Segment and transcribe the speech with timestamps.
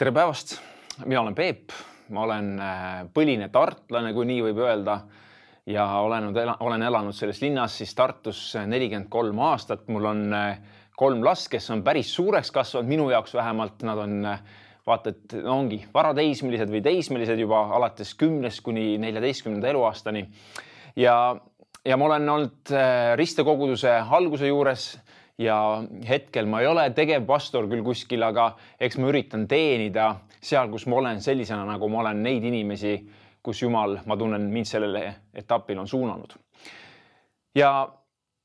[0.00, 0.54] tere päevast,
[1.04, 1.74] mina olen Peep,
[2.16, 4.94] ma olen äh, põline tartlane, kui nii võib öelda.
[5.68, 6.30] Ja olen,
[6.64, 9.82] olen elanud selles linnas siis Tartus nelikümmend kolm aastat.
[9.92, 10.56] mul on äh,
[10.96, 13.84] kolm last, kes on päris suureks kasvanud, minu jaoks vähemalt.
[13.84, 14.40] Nad on äh,
[14.88, 20.24] vaata, et no ongi varateismelised või teismelised juba alates kümnest kuni neljateistkümnenda eluaastani.
[20.96, 21.36] ja,
[21.84, 22.76] ja ma olen olnud
[23.20, 24.94] ristekoguduse alguse juures
[25.40, 25.56] ja
[26.08, 31.00] hetkel ma ei ole tegevpastor küll kuskil, aga eks ma üritan teenida seal, kus ma
[31.00, 32.98] olen sellisena, nagu ma olen neid inimesi,
[33.42, 36.36] kus Jumal, ma tunnen, mind sellele etapile on suunanud.
[37.56, 37.70] ja,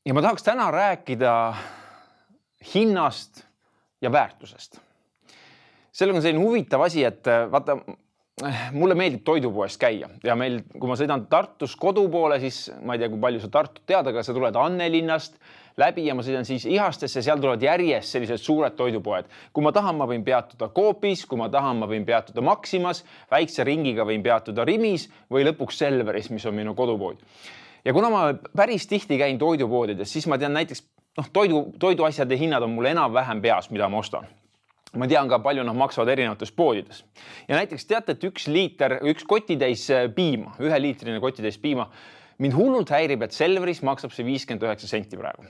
[0.06, 1.34] ja ma tahaks täna rääkida
[2.74, 3.44] hinnast
[4.02, 4.80] ja väärtusest.
[5.92, 7.78] sellega on selline huvitav asi, et vaata,
[8.76, 13.04] mulle meeldib toidupoes käia ja meil, kui ma sõidan Tartus kodu poole, siis ma ei
[13.04, 15.40] tea, kui palju sa Tartut tead, aga sa tuled Annelinnast
[15.78, 19.28] läbi ja ma sõidan siis Ihastesse, seal tulevad järjest sellised suured toidupoed.
[19.54, 23.64] kui ma tahan, ma võin peatuda Coopis, kui ma tahan, ma võin peatuda Maximas, väikse
[23.64, 27.18] ringiga võin peatuda Rimis või lõpuks Selveris, mis on minu kodupood.
[27.86, 28.24] ja kuna ma
[28.56, 30.84] päris tihti käin toidupoodides, siis ma tean näiteks
[31.18, 34.28] noh, toidu, toiduasjade hinnad on mul enam-vähem peas, mida ma ostan
[34.96, 37.04] ma tean ka, palju nad maksavad erinevates poodides.
[37.48, 41.90] ja näiteks teate, et üks liiter, üks kotitäis piima, üheliitrine kotitäis piima,
[42.40, 45.44] mind hullult häirib, et Selveris maksab see viiskümmend üheksa senti praegu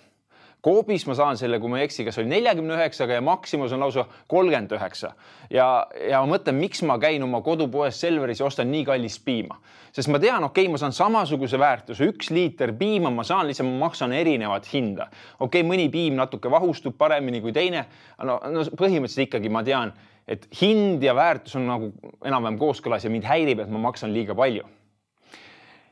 [0.66, 3.84] Coopis ma saan selle, kui ma ei eksi, kas oli neljakümne üheksaga ja Maximus on
[3.84, 5.12] lausa kolmkümmend üheksa.
[5.54, 5.66] ja,
[6.10, 9.60] ja ma mõtlen, miks ma käin oma kodupoes Selveris ja ostan nii kallist piima,
[9.94, 13.70] sest ma tean, okei okay,, ma saan samasuguse väärtuse, üks liiter piima ma saan, lihtsalt
[13.70, 15.06] ma maksan erinevat hinda.
[15.38, 17.84] okei okay,, mõni piim natuke vahustub paremini kui teine.
[18.24, 19.94] no, no põhimõtteliselt ikkagi ma tean,
[20.26, 21.92] et hind ja väärtus on nagu
[22.26, 24.66] enam-vähem kooskõlas ja mind häirib, et ma maksan liiga palju.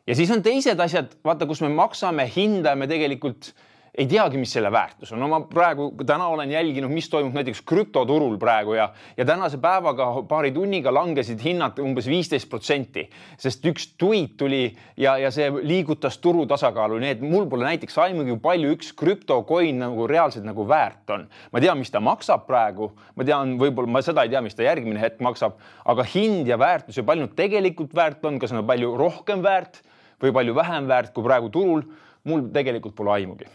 [0.08, 3.52] ja siis on teised asjad, vaata, kus me maksame hinda ja me tegelikult
[3.94, 5.20] ei teagi, mis selle väärtus on.
[5.22, 10.08] no ma praegu täna olen jälginud, mis toimub näiteks krüptoturul praegu ja, ja tänase päevaga
[10.30, 13.06] paari tunniga langesid hinnad umbes viisteist protsenti,
[13.38, 14.64] sest üks tweet tuli
[14.98, 19.84] ja, ja see liigutas turu tasakaalu, nii et mul pole näiteks aimugi, palju üks krüptocoin
[19.86, 21.30] nagu reaalselt nagu väärt on.
[21.54, 24.66] ma tean, mis ta maksab praegu, ma tean, võib-olla ma seda ei tea, mis ta
[24.66, 28.96] järgmine hetk maksab, aga hind ja väärtus ja palju tegelikult väärt on, kas on palju
[28.98, 29.84] rohkem väärt
[30.24, 31.86] või palju vähem väärt kui praegu turul,
[32.26, 33.54] mul tegelikult pole aimugi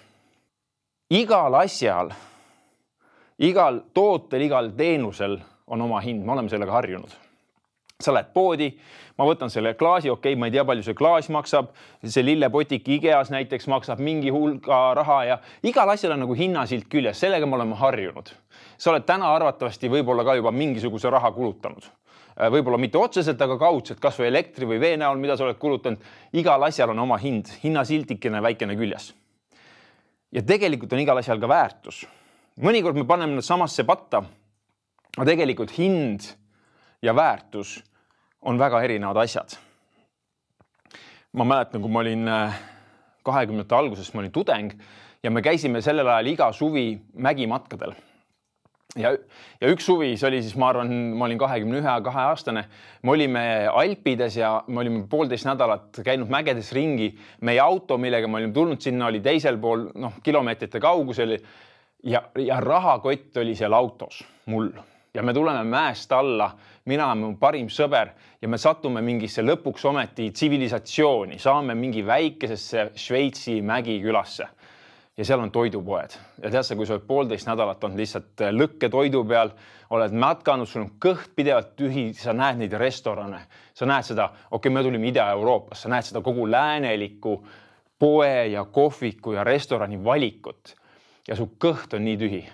[1.09, 2.11] igal asjal,
[3.41, 5.39] igal tootel, igal teenusel
[5.73, 7.15] on oma hind, me oleme sellega harjunud.
[7.99, 8.69] sa lähed poodi,
[9.19, 11.73] ma võtan selle klaasi, okei okay,, ma ei tea, palju see klaas maksab,
[12.05, 17.19] see lillepotik IKEA-s näiteks maksab mingi hulga raha ja igal asjal on nagu hinnasilt küljes,
[17.19, 18.31] sellega me oleme harjunud.
[18.79, 21.89] sa oled täna arvatavasti võib-olla ka juba mingisuguse raha kulutanud
[22.39, 25.99] võib-olla mitte otseselt, aga kaudselt, kasvõi elektri või vee näol, mida sa oled kulutanud.
[26.33, 29.11] igal asjal on oma hind, hinnasiltikene väikene küljes
[30.33, 32.07] ja tegelikult on igal asjal ka väärtus.
[32.61, 34.23] mõnikord me paneme nad samasse patta.
[35.17, 36.27] aga tegelikult hind
[37.03, 37.83] ja väärtus
[38.43, 39.57] on väga erinevad asjad.
[41.33, 42.61] ma mäletan, kui ma olin äh,
[43.23, 44.73] kahekümnendate alguses, ma olin tudeng
[45.23, 47.95] ja me käisime sellel ajal iga suvi mägimatkadel
[48.97, 49.13] ja,
[49.61, 52.65] ja üks suvi, see oli siis, ma arvan, ma olin kahekümne ühe, kahe aastane,
[53.05, 57.11] me olime Alpides ja me olime poolteist nädalat käinud mägedes ringi.
[57.41, 61.39] meie auto, millega me olime tulnud sinna, oli teisel pool, noh, kilomeetrite kaugusel.
[62.05, 64.71] ja, ja rahakott oli seal autos mul.
[65.15, 66.53] Ja me tuleme mäest alla,
[66.85, 68.13] mina, mu parim sõber.
[68.43, 74.47] Ja me satume mingisse lõpuks ometi tsivilisatsiooni, saame mingi väikesesse Šveitsi mägikülasse
[75.19, 76.15] ja seal on toidupoed.
[76.43, 79.51] Ja tead sa, kui sa oled poolteist nädalat olnud lihtsalt äh, lõkketoidu peal,
[79.95, 83.41] oled matkanud, sul on kõht pidevalt tühi, sa näed neid restorane,
[83.75, 87.35] sa näed seda, okei okay,, me tulime Ida-Euroopast, sa näed seda kogu läänelikku
[87.99, 90.77] poe ja kohviku ja restorani valikut.
[91.29, 92.45] Ja su kõht on nii tühi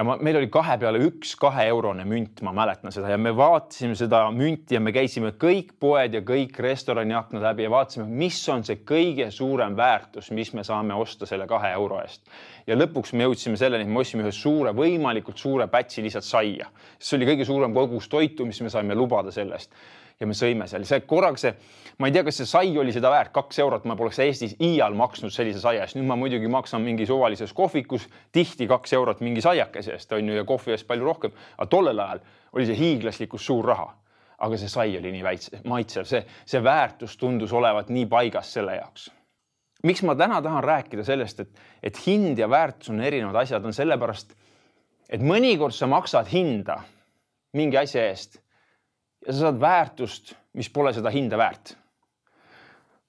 [0.00, 3.96] ja ma, meil oli kahe peale üks kaheeurone münt, ma mäletan seda ja me vaatasime
[3.98, 8.38] seda münti ja me käisime kõik poed ja kõik restorani aknad läbi ja vaatasime, mis
[8.52, 12.24] on see kõige suurem väärtus, mis me saame osta selle kahe euro eest.
[12.66, 16.70] ja lõpuks me jõudsime selleni, et me ostsime ühe suure, võimalikult suure pätsi lihtsalt saia.
[16.98, 19.76] see oli kõige suurem kogus toitu, mis me saime lubada selle eest
[20.20, 21.52] ja me sõime seal, see korraga see,
[22.00, 24.96] ma ei tea, kas see sai oli seda väärt, kaks eurot, ma poleks Eestis iial
[24.98, 29.40] maksnud sellise saia eest, nüüd ma muidugi maksan mingi suvalises kohvikus tihti kaks eurot mingi
[29.44, 32.20] saiakese eest on ju ja kohvi eest palju rohkem, aga tollel ajal
[32.52, 33.88] oli see hiiglaslikult suur raha.
[34.40, 38.72] aga see sai oli nii väikse, maitsev, see, see väärtus tundus olevat nii paigas selle
[38.78, 39.10] jaoks.
[39.84, 43.76] Miks ma täna tahan rääkida sellest, et, et hind ja väärtus on erinevad asjad, on
[43.76, 44.32] sellepärast,
[45.12, 46.78] et mõnikord sa maksad hinda
[47.52, 48.40] mingi asja eest
[49.26, 51.74] ja sa saad väärtust, mis pole seda hinda väärt.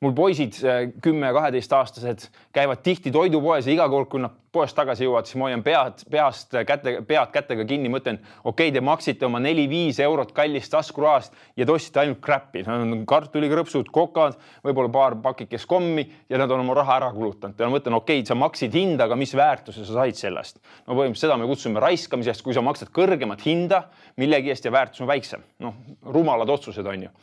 [0.01, 0.55] Mul poisid,
[1.01, 5.61] kümme-kaheteistaastased, käivad tihti toidupoes ja iga kord, kui nad poest tagasi jõuavad, siis ma hoian
[5.63, 10.73] pead, peast käte, pead kätega kinni, mõtlen, okei okay,, te maksite oma neli-viis eurot kallist
[10.73, 12.65] taskurahast ja te ostsite ainult crap'i,
[13.07, 17.77] kartulikrõpsud, kokad, võib-olla paar pakikest kommi ja nad on oma raha ära kulutanud ja ma
[17.77, 20.63] mõtlen, okei okay,, sa maksid hinda, aga mis väärtuse sa said sellest?
[20.87, 23.85] no põhimõtteliselt seda me kutsume raiskamiseks, kui sa maksad kõrgemat hinda
[24.17, 25.45] millegi eest ja väärtus on väiksem.
[25.61, 25.77] noh,
[26.09, 27.19] rumalad otsused on ju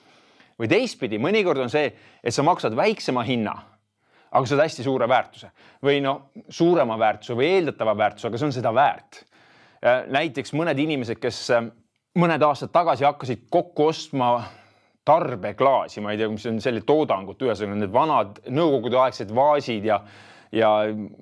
[0.58, 1.90] või teistpidi, mõnikord on see,
[2.22, 3.54] et sa maksad väiksema hinna,
[4.28, 5.50] aga saad hästi suure väärtuse
[5.84, 9.24] või no suurema väärtuse või eeldatava väärtuse, aga see on seda väärt.
[10.10, 11.68] näiteks mõned inimesed, kes äh,
[12.18, 14.32] mõned aastad tagasi hakkasid kokku ostma
[15.08, 20.02] tarbeklaasi, ma ei tea, mis on selle toodangut, ühesõnaga need vanad nõukogudeaegsed vaasid ja
[20.52, 20.70] ja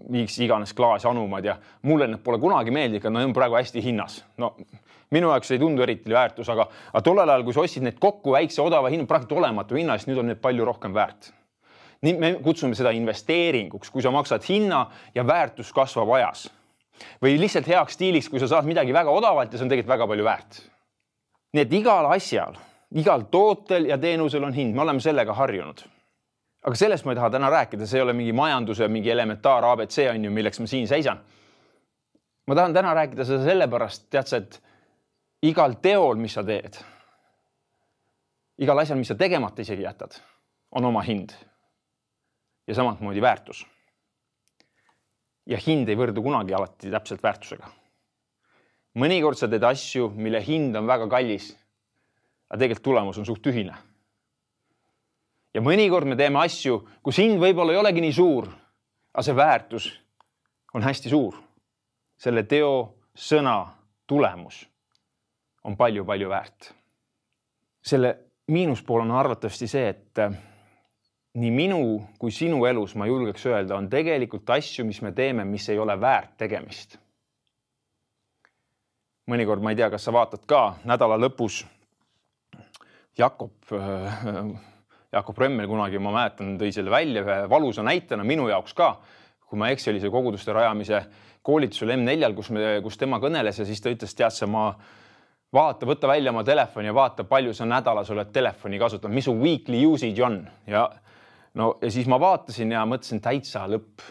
[0.09, 4.25] mis iganes klaasanumad ja mulle need pole kunagi meeldinud, nad on praegu hästi hinnas.
[4.37, 4.55] no
[5.11, 8.35] minu jaoks ei tundu eriti väärtus, aga, aga tollel ajal, kui sa ostsid need kokku
[8.35, 11.33] väikse odava hinna, praktiliselt olematu hinna eest, nüüd on need palju rohkem väärt.
[12.05, 16.51] nii me kutsume seda investeeringuks, kui sa maksad hinna ja väärtus kasvab ajas.
[17.23, 20.07] või lihtsalt heaks stiiliks, kui sa saad midagi väga odavalt ja see on tegelikult väga
[20.07, 20.63] palju väärt.
[21.53, 22.57] nii et igal asjal,
[22.95, 25.85] igal tootel ja teenusel on hind, me oleme sellega harjunud
[26.67, 30.01] aga sellest ma ei taha täna rääkida, see ei ole mingi majanduse mingi elementaar abc
[30.11, 31.21] on ju, milleks ma siin seisan.
[32.47, 34.61] ma tahan täna rääkida seda sellepärast, tead sa, et
[35.47, 36.79] igal teol, mis sa teed,
[38.63, 40.19] igal asjal, mis sa tegemata isegi jätad,
[40.71, 41.33] on oma hind.
[42.67, 43.67] ja samamoodi väärtus.
[45.47, 47.71] ja hind ei võrdu kunagi alati täpselt väärtusega.
[48.99, 51.53] mõnikord sa teed asju, mille hind on väga kallis,
[52.51, 53.77] aga tegelikult tulemus on suht tühine.
[55.57, 58.51] Ja mõnikord me teeme asju, kus hind võib-olla ei olegi nii suur,
[59.15, 59.89] aga see väärtus
[60.77, 61.43] on hästi suur.
[62.17, 63.67] selle teo, sõna,
[64.09, 64.63] tulemus
[65.65, 66.73] on palju-palju väärt.
[67.85, 68.17] selle
[68.49, 70.37] miinuspool on arvatavasti see, et äh,
[71.35, 71.81] nii minu
[72.19, 76.01] kui sinu elus, ma julgeks öelda, on tegelikult asju, mis me teeme, mis ei ole
[76.01, 76.99] väärt tegemist.
[79.31, 81.65] mõnikord ma ei tea, kas sa vaatad ka nädala lõpus
[83.19, 84.76] Jakob äh,
[85.13, 88.97] Jakob Remmel kunagi, ma mäletan, tõi selle välja ühe valusa näitena minu jaoks ka.
[89.47, 91.05] kui ma see koguduste rajamise
[91.43, 94.73] koolitusel M4-l, kus me, kus tema kõneles ja siis ta ütles, tead sa, ma
[95.55, 99.37] vaata, võta välja oma telefoni ja vaata, palju sa nädalas oled telefoni kasutanud, mis su
[99.39, 100.89] weekly usage on ja
[101.55, 104.05] no ja siis ma vaatasin ja mõtlesin täitsa lõpp,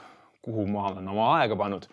[0.46, 1.88] kuhu ma olen oma aega pannud.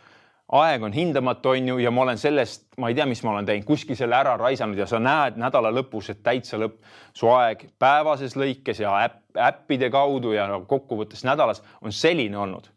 [0.53, 3.49] Aeg on hindamatu, on ju, ja ma olen sellest, ma ei tea, mis ma olen
[3.49, 6.83] teinud, kuskil selle ära raisanud ja sa näed nädala lõpus, et täitsa lõpp,
[7.17, 12.69] su aeg päevases lõikes ja äpp, äppide kaudu ja kokkuvõttes nädalas on selline olnud.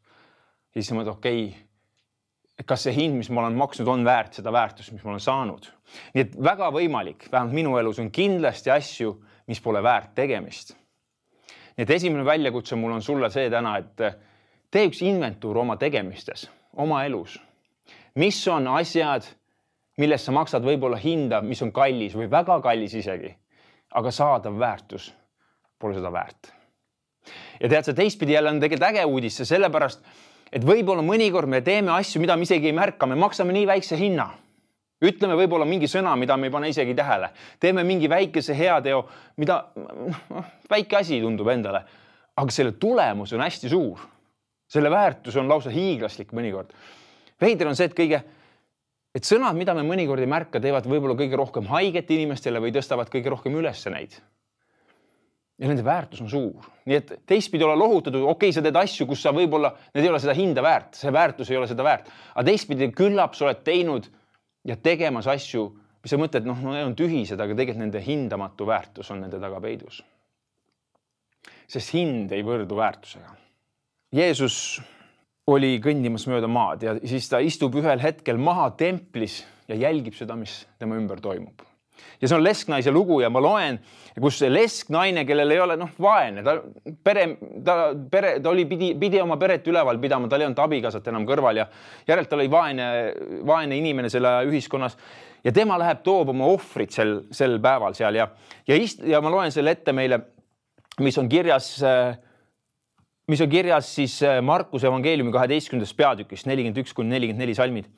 [0.71, 1.65] siis ma mõtlen, okei okay,
[2.63, 5.67] kas see hind, mis ma olen maksnud, on väärt seda väärtust, mis ma olen saanud.
[6.13, 9.17] nii et väga võimalik, vähemalt minu elus on kindlasti asju,
[9.47, 10.77] mis pole väärt tegemist.
[11.75, 14.07] nii et esimene väljakutse mul on sulle see täna, et
[14.71, 17.35] tee üks inventuur oma tegemistes, oma elus.
[18.15, 19.25] Mis on asjad,
[19.99, 23.31] millest sa maksad võib-olla hinda, mis on kallis või väga kallis isegi,
[23.95, 25.11] aga saadav väärtus
[25.79, 26.51] pole seda väärt.
[27.59, 30.03] ja tead sa, teistpidi jälle on tegelikult äge uudis, sellepärast
[30.51, 33.97] et võib-olla mõnikord me teeme asju, mida me isegi ei märka, me maksame nii väikse
[33.99, 34.29] hinna.
[35.05, 37.29] ütleme võib-olla mingi sõna, mida me ei pane isegi tähele,
[37.59, 39.05] teeme mingi väikese heateo,
[39.37, 41.83] mida noh, väike asi tundub endale,
[42.35, 43.99] aga selle tulemus on hästi suur.
[44.67, 46.71] selle väärtus on lausa hiiglaslik mõnikord.
[47.41, 48.21] Veider on see, et kõige,
[49.15, 53.11] et sõnad, mida me mõnikord ei märka, teevad võib-olla kõige rohkem haiget inimestele või tõstavad
[53.11, 54.19] kõige rohkem üles neid
[55.59, 59.07] ja nende väärtus on suur, nii et teistpidi olla lohutatud, okei okay,, sa teed asju,
[59.07, 62.09] kus sa võib-olla, need ei ole seda hinda väärt, see väärtus ei ole seda väärt,
[62.33, 64.09] aga teistpidi küllap sa oled teinud
[64.67, 65.69] ja tegemas asju,
[66.03, 69.39] mis sa mõtled, noh, no need on tühised, aga tegelikult nende hindamatu väärtus on nende
[69.41, 70.03] taga peidus.
[71.67, 73.31] sest hind ei võrdu väärtusega.
[74.13, 74.81] Jeesus
[75.51, 80.33] oli kõndimas mööda maad ja siis ta istub ühel hetkel maha templis ja jälgib seda,
[80.37, 81.61] mis tema ümber toimub.
[82.21, 83.77] Ja see on lesknaise lugu ja ma loen,
[84.21, 86.55] kus see lesknaine, kellel ei ole noh, vaene, ta
[87.03, 87.25] pere,
[87.65, 87.75] ta
[88.11, 91.59] pere, ta oli, pidi, pidi oma peret üleval pidama, tal ei olnud abikaasat enam kõrval
[91.61, 91.67] ja
[92.07, 92.87] järelikult ta oli vaene,
[93.47, 94.97] vaene inimene selle ühiskonnas
[95.45, 98.29] ja tema läheb, toob oma ohvrit sel, sel päeval seal ja,
[98.67, 100.21] ja ist- ja ma loen selle ette meile,
[101.05, 101.75] mis on kirjas
[103.27, 107.89] mis on kirjas siis Markuse evangeeliumi kaheteistkümnendas peatükis nelikümmend üks kuni nelikümmend neli salmid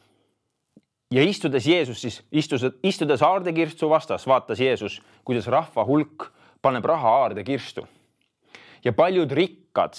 [1.11, 6.29] ja istudes Jeesus siis, istus, istudes aardekirstu vastas, vaatas Jeesus, kuidas rahva hulk
[6.61, 7.87] paneb raha aardekirstu.
[8.83, 9.95] ja paljud rikkad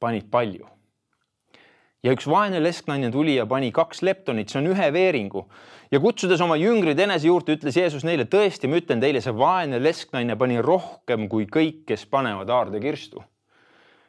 [0.00, 0.66] panid palju.
[2.02, 5.46] ja üks vaene lesknaine tuli ja pani kaks leptonit, see on ühe veeringu
[5.90, 9.82] ja kutsudes oma jüngrid enese juurde, ütles Jeesus neile, tõesti, ma ütlen teile, see vaene
[9.82, 13.22] lesknaine pani rohkem kui kõik, kes panevad aardekirstu.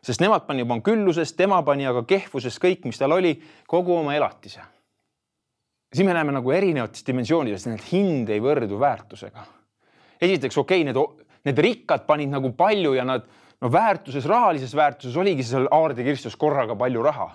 [0.02, 3.36] Sest nemad pani oma küllusest, tema pani aga kehvusest kõik, mis tal oli,
[3.68, 4.62] kogu oma elatise.
[5.94, 9.46] siin me näeme nagu erinevates dimensioonides, et hind ei võrdu väärtusega.
[10.22, 13.28] esiteks, okei okay,, need, need rikkad panid nagu palju ja nad
[13.62, 17.32] no väärtuses, rahalises väärtuses oligi seal aardekirstus korraga palju raha.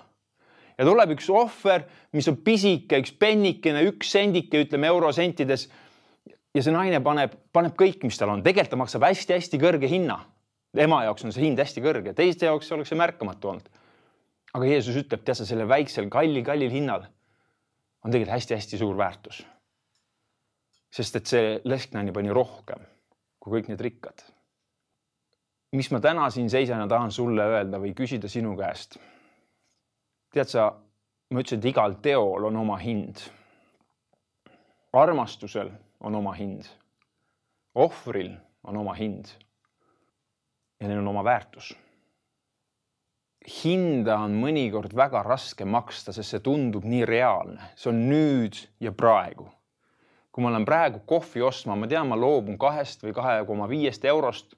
[0.77, 5.69] ja tuleb üks ohver, mis on pisike, üks pennikene, üks sendike, ütleme eurosentides.
[6.53, 10.21] ja see naine paneb, paneb kõik, mis tal on, tegelikult ta maksab hästi-hästi kõrge hinna
[10.81, 13.69] ema jaoks on see hind hästi kõrge, teiste jaoks oleks see märkamatu olnud.
[14.53, 17.05] aga Jeesus ütleb, tead sa, selle väiksel kalli, kallil hinnal
[18.03, 19.43] on tegelikult hästi-hästi suur väärtus.
[20.93, 22.85] sest et see lesknani pani rohkem
[23.39, 24.23] kui kõik need rikkad.
[25.73, 28.97] mis ma täna siin seisan ja tahan sulle öelda või küsida sinu käest.
[30.33, 30.71] tead sa,
[31.29, 33.21] ma ütlesin, et igal teol on oma hind.
[34.93, 36.65] armastusel on oma hind.
[37.75, 39.29] ohvril on oma hind
[40.83, 41.73] ja neil on oma väärtus.
[43.43, 48.91] hinda on mõnikord väga raske maksta, sest see tundub nii reaalne, see on nüüd ja
[48.91, 49.49] praegu.
[50.31, 54.05] kui ma lähen praegu kohvi ostma, ma tean, ma loobun kahest või kahe koma viiest
[54.05, 54.55] eurost,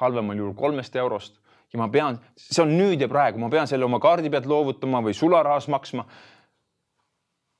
[0.00, 1.40] halvemal juhul kolmest eurost
[1.72, 5.00] ja ma pean, see on nüüd ja praegu, ma pean selle oma kaardi pealt loovutama
[5.04, 6.04] või sularahas maksma.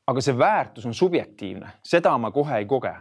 [0.06, 2.94] aga see väärtus on subjektiivne, seda ma kohe ei koge.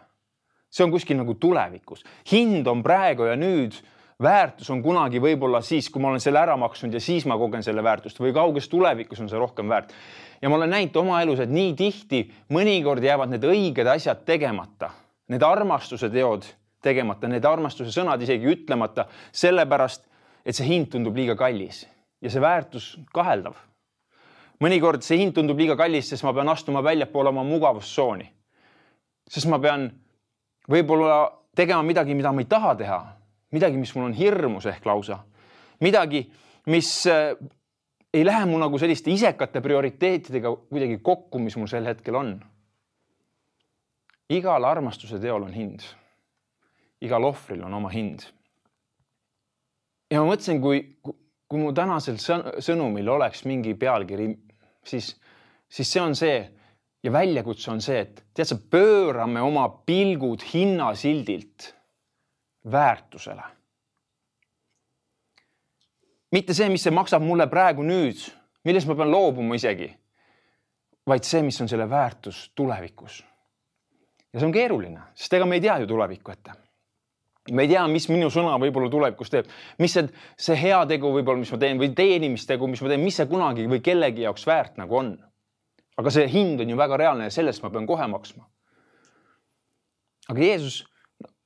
[0.70, 3.76] see on kuskil nagu tulevikus, hind on praegu ja nüüd
[4.22, 7.63] väärtus on kunagi võib-olla siis, kui ma olen selle ära maksnud ja siis ma kogen
[7.65, 9.93] selle väärtust või kauges tulevikus on see rohkem väärt.
[10.41, 14.91] ja ma olen näinud oma elus, et nii tihti mõnikord jäävad need õiged asjad tegemata,
[15.29, 16.46] need armastuse teod
[16.84, 20.05] tegemata, need armastuse sõnad isegi ütlemata, sellepärast
[20.46, 21.86] et see hind tundub liiga kallis
[22.22, 23.55] ja see väärtus kaheldav.
[24.63, 28.29] mõnikord see hind tundub liiga kallis, sest ma pean astuma väljapoole oma mugavustsooni.
[29.29, 29.91] sest ma pean
[30.70, 33.23] võib-olla tegema midagi, mida ma ei taha teha
[33.54, 35.20] midagi, mis mul on hirmus ehk lausa,
[35.84, 36.24] midagi,
[36.74, 37.34] mis äh,
[38.14, 42.38] ei lähe mu nagu selliste isekate prioriteetidega kuidagi kokku, mis mul sel hetkel on.
[44.34, 45.84] igal armastuse teol on hind.
[47.02, 48.26] igal ohvril on oma hind.
[50.12, 50.82] ja ma mõtlesin, kui,
[51.48, 54.30] kui mu tänasel sõnumil oleks mingi pealkiri,
[54.86, 55.14] siis,
[55.70, 56.38] siis see on see
[57.04, 61.74] ja väljakutse on see, et tead sa, pöörame oma pilgud hinnasildilt
[62.72, 63.43] väärtusele.
[66.32, 68.17] mitte see, mis see maksab mulle praegu nüüd,
[68.65, 69.91] millest ma pean loobuma isegi,
[71.05, 73.24] vaid see, mis on selle väärtus tulevikus.
[74.34, 76.63] ja see on keeruline, sest ega me ei tea ju tulevikku ette
[77.51, 79.50] me ei tea, mis minu sõna võib-olla tulevikus teeb,
[79.84, 80.08] mis see,
[80.39, 83.82] see heategu võib-olla, mis ma teen või teenimistegu, mis ma teen, mis see kunagi või
[83.84, 85.13] kellegi jaoks väärt nagu on.
[85.98, 88.48] aga see hind on ju väga reaalne ja sellest ma pean kohe maksma.
[90.29, 90.86] aga Jeesus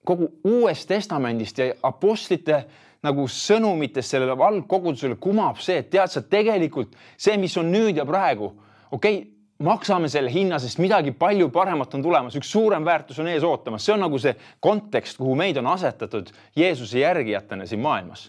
[0.08, 2.62] kogu Uuest Testamendist ja apostlite
[3.06, 8.06] nagu sõnumitest sellele algkogudusele kumab see, et tead sa tegelikult see, mis on nüüd ja
[8.08, 8.52] praegu,
[8.92, 9.26] okei okay,,
[9.64, 13.86] maksame selle hinna, sest midagi palju paremat on tulemas, üks suurem väärtus on ees ootamas,
[13.86, 18.28] see on nagu see kontekst, kuhu meid on asetatud Jeesuse järgijatena siin maailmas.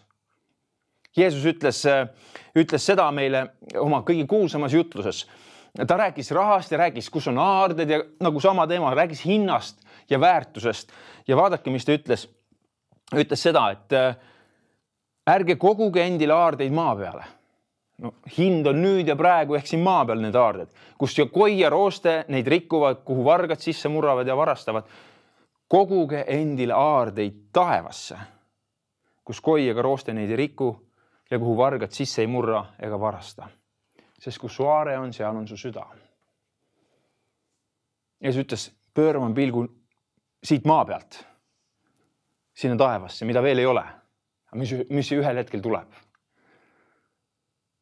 [1.17, 1.83] Jeesus ütles,
[2.57, 3.49] ütles seda meile
[3.81, 5.27] oma kõige kuulsamas jutluses.
[5.87, 10.21] ta rääkis rahast ja rääkis, kus on aarded ja nagu sama teema, rääkis hinnast ja
[10.21, 10.93] väärtusest.
[11.29, 12.29] ja vaadake, mis ta ütles.
[13.15, 14.17] ütles seda, et äh,
[15.29, 17.25] ärge koguge endile aardeid maa peale.
[17.99, 21.71] no hind on nüüd ja praegu ehk siin maa peal need aarded, kus koi ja
[21.71, 24.85] rooste neid rikuvad, kuhu vargad sisse murravad ja varastavad.
[25.69, 28.17] koguge endile aardeid taevasse,
[29.25, 30.71] kus koi ega rooste neid ei riku
[31.31, 33.49] ja kuhu vargad sisse ei murra ega varasta.
[34.19, 35.87] sest kus su aare on, seal on su süda.
[38.21, 39.67] ja siis ütles, pöörama pilgu
[40.45, 41.25] siit maa pealt
[42.59, 43.85] sinna taevasse, mida veel ei ole,
[44.59, 45.93] mis, mis ühel hetkel tuleb.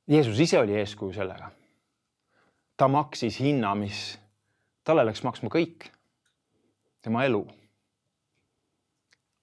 [0.06, 1.50] Jeesus ise oli eeskuju sellega.
[2.76, 4.18] ta maksis hinna, mis
[4.84, 5.88] talle läks maksma kõik,
[7.02, 7.46] tema elu.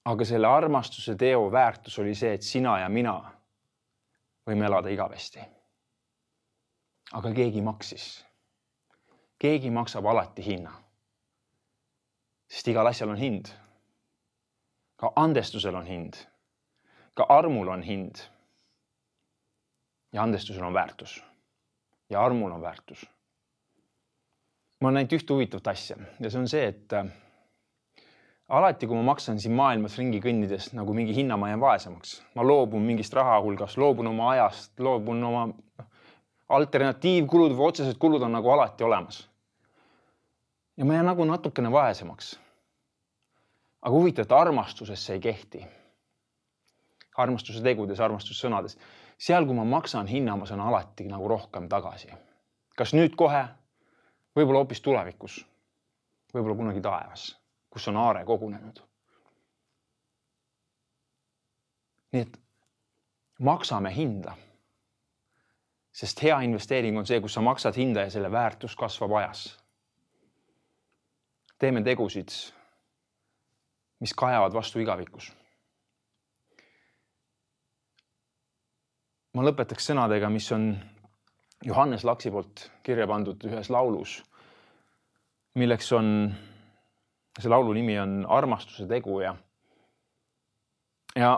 [0.05, 3.15] aga selle armastuse teo väärtus oli see, et sina ja mina
[4.48, 5.41] võime elada igavesti.
[7.13, 8.25] aga keegi maksis.
[9.39, 10.83] keegi maksab alati hinna
[12.63, 13.50] sest igal asjal on hind.
[14.96, 16.15] ka andestusel on hind.
[17.13, 18.15] ka armul on hind.
[20.13, 21.24] ja andestusel on väärtus.
[22.10, 23.05] ja armul on väärtus.
[24.79, 27.10] ma olen näinud ühte huvitavat asja ja see on see, et äh,
[28.48, 32.48] alati, kui ma maksan siin maailmas ringi kõnnides nagu mingi hinna, ma jään vaesemaks, ma
[32.48, 35.89] loobun mingist raha hulgast, loobun oma ajast, loobun oma noh,
[36.48, 39.27] alternatiivkulud või otsesed kulud on nagu alati olemas.
[40.77, 42.38] ja ma jään nagu natukene vaesemaks
[43.84, 45.66] aga huvitav, et armastuses see ei kehti.
[47.18, 48.78] armastuse tegudes, armastussõnades.
[49.18, 52.10] seal, kui ma maksan hinna, ma saan alati nagu rohkem tagasi.
[52.78, 53.44] kas nüüd kohe,
[54.36, 55.44] võib-olla hoopis tulevikus,
[56.34, 57.36] võib-olla kunagi taevas,
[57.70, 58.82] kus on aare kogunenud.
[62.13, 62.40] nii et
[63.40, 64.38] maksame hinda.
[65.92, 69.60] sest hea investeering on see, kus sa maksad hinda ja selle väärtus kasvab ajas.
[71.60, 72.30] teeme tegusid,
[74.04, 75.32] mis kajavad vastu igavikus
[79.34, 80.74] ma lõpetaks sõnadega, mis on
[81.66, 84.20] Johannes Laksi poolt kirja pandud ühes laulus,
[85.58, 86.12] milleks on,
[87.40, 89.34] see laulu nimi on Armastuse tegu ja,
[91.18, 91.34] ja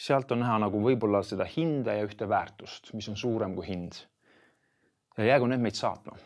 [0.00, 4.02] sealt on näha nagu võib-olla seda hinda ja ühte väärtust, mis on suurem kui hind.
[5.16, 6.16] ja jäägu need meid saatma.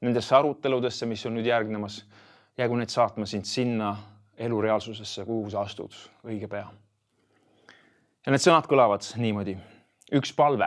[0.00, 2.02] Nendesse aruteludesse, mis on nüüd järgnemas,
[2.58, 3.96] jäägu need saatma sind sinna
[4.36, 5.94] elureaalsusesse, kuhu sa astud
[6.26, 6.66] õige pea
[8.26, 9.54] ja need sõnad kõlavad niimoodi.
[10.12, 10.66] üks palve,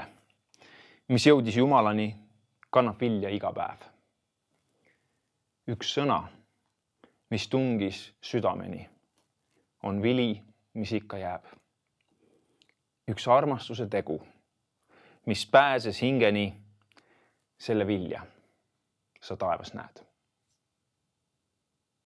[1.13, 2.07] mis jõudis Jumalani,
[2.73, 3.83] kannab vilja iga päev.
[5.69, 6.23] üks sõna,
[7.29, 8.89] mis tungis südameni,
[9.83, 10.41] on vili,
[10.73, 11.45] mis ikka jääb.
[13.07, 14.21] üks armastuse tegu,
[15.25, 16.53] mis pääses hingeni,
[17.59, 18.25] selle vilja
[19.21, 20.10] sa taevas näed